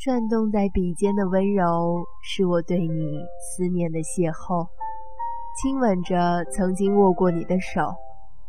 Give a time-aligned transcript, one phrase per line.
[0.00, 4.66] 转动在笔尖的温柔，是我对你思念的邂逅。
[5.60, 7.94] 亲吻着曾经握过你的手，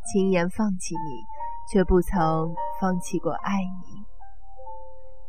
[0.06, 1.24] 轻言放弃你，
[1.70, 4.09] 却不曾放弃过爱你。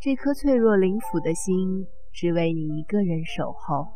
[0.03, 3.87] 这颗脆弱灵府的心，只为你一个人守候。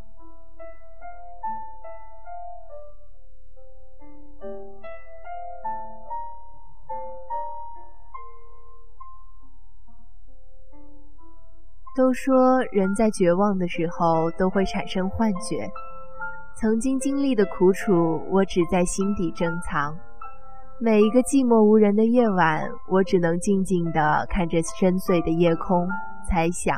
[11.97, 15.71] 都说人在绝望的时候都会产生幻觉，
[16.55, 19.99] 曾经经历的苦楚，我只在心底珍藏。
[20.85, 25.89] 每一个寂寞无人的夜晚，我只能静静地看着深邃的夜空，
[26.29, 26.77] 猜想：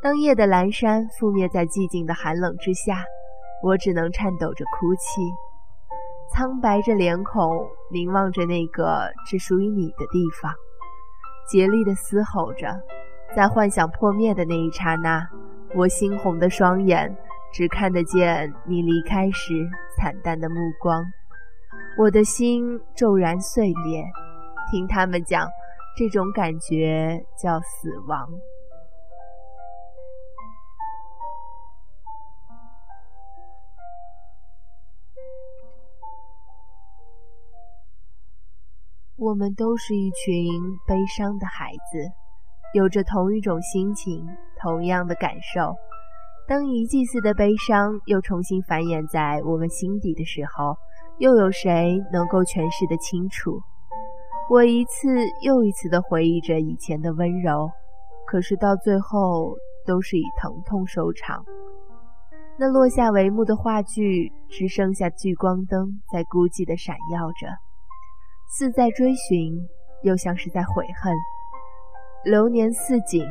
[0.00, 3.02] 当夜的阑珊覆灭在寂静的寒冷之下，
[3.60, 5.34] 我只能颤抖着哭泣，
[6.32, 10.52] 苍白着脸孔，凝望着那个只属于你的地方，
[11.50, 12.68] 竭力地嘶吼着。
[13.34, 15.28] 在幻想破灭的那一刹那，
[15.74, 17.12] 我猩红的双眼
[17.52, 21.04] 只看得见你离开时惨淡的目光，
[21.98, 24.02] 我的心骤然碎裂。
[24.70, 25.46] 听他们讲，
[25.96, 28.26] 这种感觉叫死亡。
[39.16, 40.44] 我们都是一群
[40.86, 42.10] 悲伤的孩子。
[42.72, 44.26] 有着同一种心情，
[44.58, 45.74] 同样的感受。
[46.48, 50.74] 当一季似的悲伤又重新繁衍在我们心底的时候，
[51.18, 53.60] 又有谁能够诠释得清楚？
[54.50, 55.08] 我一次
[55.42, 57.70] 又一次地回忆着以前的温柔，
[58.26, 61.44] 可是到最后都是以疼痛收场。
[62.58, 67.46] 那落下帷幕的话剧，只剩下聚光灯在孤寂地闪耀着，
[68.48, 69.54] 似在追寻，
[70.02, 71.14] 又像是在悔恨。
[72.24, 73.24] 流年似锦，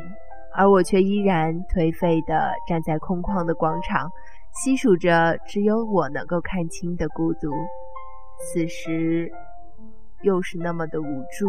[0.56, 4.10] 而我却依然颓废地站在空旷的广场，
[4.54, 7.52] 细数着只有我能够看清的孤独。
[8.40, 9.32] 此时，
[10.22, 11.48] 又是那么的无助。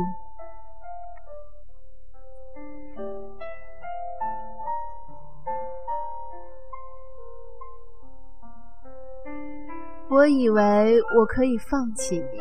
[10.09, 12.39] 我以为我可以放弃你，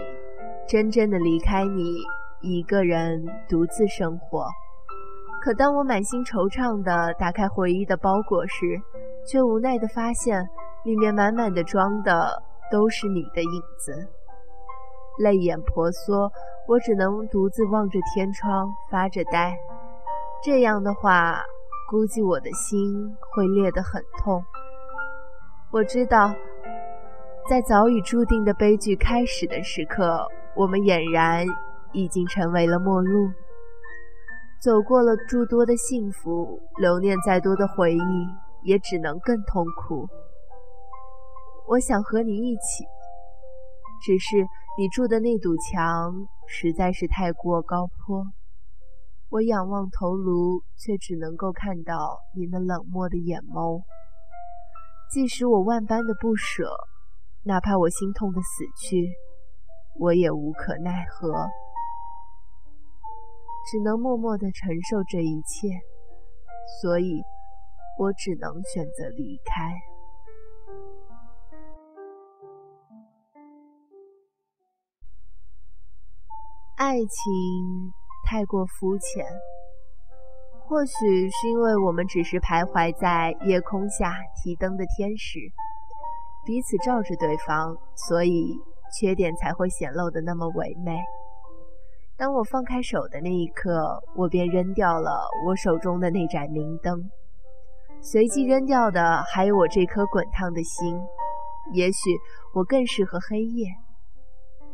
[0.68, 1.96] 真正的离开你，
[2.42, 4.46] 一个人独自生活。
[5.42, 8.80] 可当我满心惆怅地打开回忆的包裹时，
[9.26, 10.48] 却无奈地发现，
[10.84, 14.08] 里面满满的装的都是你的影子。
[15.20, 16.32] 泪眼婆娑，
[16.68, 19.56] 我只能独自望着天窗发着呆。
[20.44, 21.42] 这样的话，
[21.90, 24.44] 估计我的心会裂得很痛。
[25.72, 26.34] 我知道，
[27.50, 31.46] 在早已注定的悲剧开始的时刻，我们俨然
[31.92, 33.30] 已经成为了陌路。
[34.64, 38.28] 走过了诸多的幸福，留念再多的回忆，
[38.64, 40.08] 也只能更痛苦。
[41.68, 42.84] 我想和你一起，
[44.04, 44.38] 只是
[44.78, 46.14] 你住的那堵墙
[46.48, 48.26] 实在是太过高坡。
[49.30, 53.82] 我仰望头颅，却只能够看到你那冷漠的眼眸。
[55.10, 56.70] 即使我万般的不舍，
[57.44, 59.10] 哪怕我心痛的死去，
[60.00, 61.48] 我也无可奈何。
[63.70, 65.70] 只能默默的承受这一切，
[66.82, 67.22] 所以
[68.02, 69.72] 我只能选择离开。
[76.78, 77.94] 爱情
[78.26, 79.24] 太过肤浅，
[80.66, 85.38] 或许是因为我们只是徘徊在夜空下提灯的天使，
[86.44, 87.78] 彼此照着对方，
[88.08, 88.58] 所以
[88.98, 90.98] 缺点才会显露的那么唯美。
[92.18, 97.00] 当我放开手的那一刻，我便扔掉了我手中的那盏明灯，
[98.04, 101.00] 随即扔掉的还有我这颗滚烫的心。
[101.74, 102.10] 也许
[102.54, 103.68] 我更适合黑夜，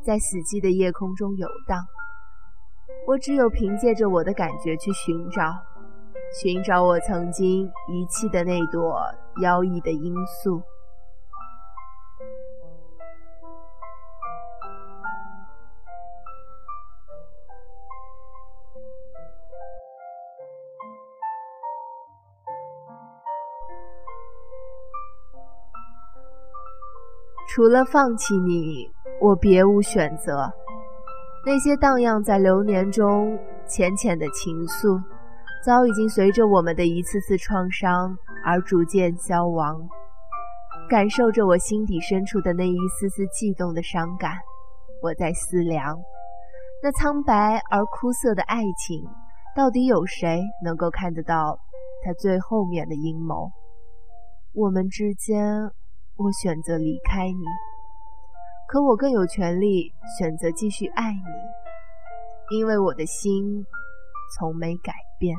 [0.01, 1.77] 在死寂的夜空中游荡。
[3.05, 5.53] 我只有凭借着我的感觉去寻找，
[6.41, 8.97] 寻找我曾经遗弃的那朵
[9.41, 10.61] 妖异的罂粟。
[27.57, 28.87] 除了放弃你，
[29.19, 30.47] 我别无选择。
[31.43, 35.01] 那些荡漾在流年中浅浅的情愫，
[35.65, 38.15] 早已经随着我们的一次次创伤
[38.45, 39.75] 而逐渐消亡。
[40.87, 44.33] 感受着我心底深处的那一丝丝悸动的伤感，
[45.01, 45.97] 我在思量，
[46.83, 49.03] 那苍白而枯涩的爱情，
[49.55, 51.57] 到底有谁能够看得到
[52.05, 53.49] 它最后面的阴谋？
[54.53, 55.71] 我们之间，
[56.17, 57.45] 我选择离开你，
[58.67, 63.63] 可我更有权利选择继续爱你，因为我的心
[64.35, 65.37] 从没改变。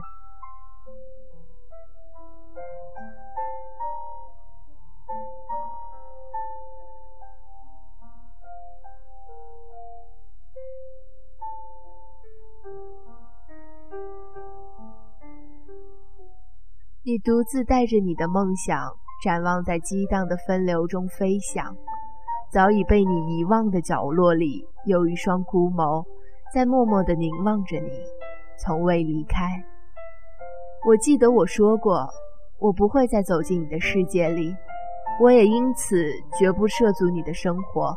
[17.02, 18.78] 你独自带着你的梦想，
[19.22, 21.76] 展望在激荡的分流中飞翔。
[22.50, 26.04] 早已被你遗忘的角落里，有一双孤眸
[26.54, 27.90] 在默默地凝望着你，
[28.58, 29.44] 从未离开。
[30.86, 32.08] 我记得我说过，
[32.58, 34.56] 我不会再走进你的世界里，
[35.20, 36.06] 我也因此
[36.38, 37.94] 绝不涉足你的生活。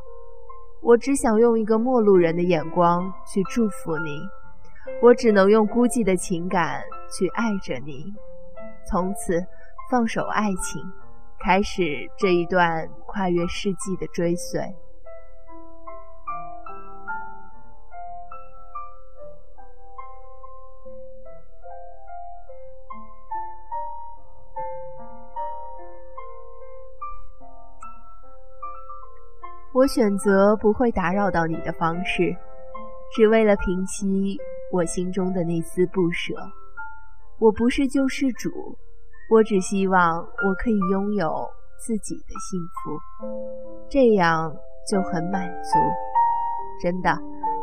[0.81, 4.19] 我只想用一个陌路人的眼光去祝福你，
[5.01, 6.81] 我只能用孤寂的情感
[7.17, 8.11] 去爱着你。
[8.89, 9.41] 从此，
[9.89, 10.81] 放手爱情，
[11.43, 11.81] 开始
[12.17, 14.61] 这一段跨越世纪的追随。
[29.73, 32.35] 我选择不会打扰到你的方式，
[33.15, 34.37] 只为了平息
[34.71, 36.35] 我心中的那丝不舍。
[37.39, 38.77] 我不是救世主，
[39.31, 41.47] 我只希望我可以拥有
[41.77, 42.99] 自己的幸福，
[43.87, 44.53] 这样
[44.85, 45.79] 就很满足。
[46.83, 47.17] 真的，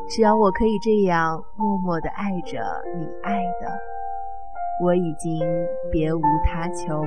[0.08, 2.58] 只要我可以这样默默地爱着
[2.96, 3.70] 你爱的，
[4.82, 5.38] 我已经
[5.92, 7.04] 别无他求。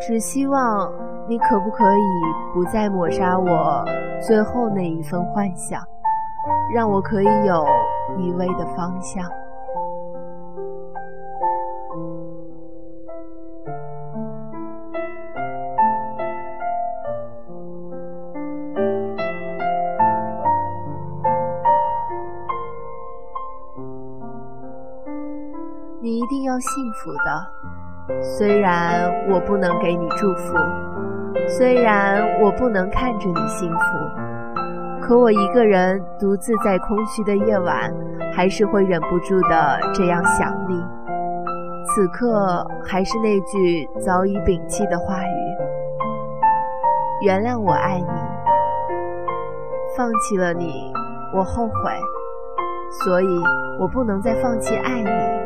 [0.00, 0.92] 只希望
[1.28, 2.22] 你可不可以
[2.54, 3.84] 不再抹杀我
[4.20, 5.80] 最后那一份幻想，
[6.74, 7.66] 让我可以有
[8.16, 9.24] 依偎的方向。
[26.00, 27.77] 你一定要幸福的。
[28.20, 30.56] 虽然我不能给你祝福，
[31.46, 33.80] 虽然我不能看着你幸福，
[35.00, 37.92] 可我一个人独自在空虚的夜晚，
[38.34, 40.82] 还是会忍不住的这样想你。
[41.84, 45.56] 此刻还是那句早已摒弃的话语：
[47.24, 48.06] 原谅我爱你，
[49.96, 50.92] 放弃了你，
[51.34, 51.92] 我后悔，
[53.04, 53.26] 所以
[53.78, 55.37] 我不能再放弃爱你。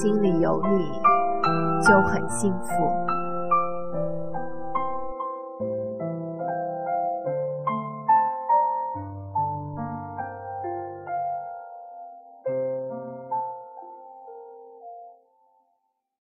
[0.00, 3.09] 心里有你，就很幸福。